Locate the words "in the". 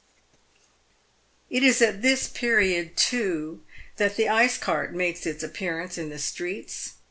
5.95-6.17